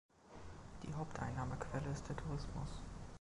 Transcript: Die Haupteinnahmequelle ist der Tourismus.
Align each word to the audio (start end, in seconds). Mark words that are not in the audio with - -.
Die 0.81 0.95
Haupteinnahmequelle 0.95 1.91
ist 1.93 2.09
der 2.09 2.17
Tourismus. 2.17 2.81